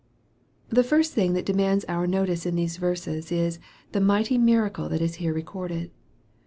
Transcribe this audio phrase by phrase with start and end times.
[0.69, 3.59] 149 THE first thing that demands our notice in these verses, is
[3.91, 5.91] the mighty miracle that is fare recorded.